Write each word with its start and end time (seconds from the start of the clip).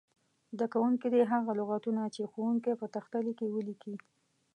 زده 0.53 0.67
کوونکي 0.73 1.07
دې 1.13 1.21
هغه 1.31 1.51
لغتونه 1.59 2.01
چې 2.15 2.29
ښوونکی 2.31 2.73
په 2.79 2.85
تخته 2.95 3.17
لیکي 3.27 3.47
ولیکي. 3.51 3.95